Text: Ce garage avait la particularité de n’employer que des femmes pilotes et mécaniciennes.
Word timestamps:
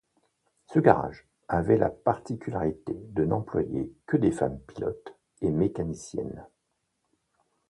Ce 0.65 0.79
garage 0.79 1.27
avait 1.47 1.77
la 1.77 1.91
particularité 1.91 2.95
de 3.11 3.23
n’employer 3.23 3.93
que 4.07 4.17
des 4.17 4.31
femmes 4.31 4.59
pilotes 4.61 5.15
et 5.43 5.51
mécaniciennes. 5.51 6.43